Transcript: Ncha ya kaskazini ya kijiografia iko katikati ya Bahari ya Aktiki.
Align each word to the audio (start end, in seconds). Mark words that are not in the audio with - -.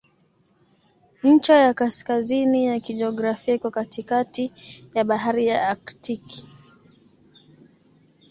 Ncha 1.23 1.55
ya 1.63 1.73
kaskazini 1.73 2.65
ya 2.65 2.79
kijiografia 2.79 3.53
iko 3.53 3.71
katikati 3.71 4.53
ya 4.95 5.03
Bahari 5.03 5.47
ya 5.47 5.67
Aktiki. 5.69 6.47